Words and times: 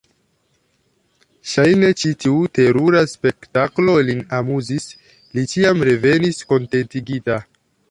Ŝajne, 1.51 1.91
ĉi 2.03 2.13
tiu 2.25 2.39
terura 2.59 3.03
spektaklo 3.13 3.99
lin 4.09 4.25
amuzis: 4.41 4.89
li 5.37 5.47
ĉiam 5.55 5.87
revenis 5.93 6.43
kontentigita. 6.55 7.41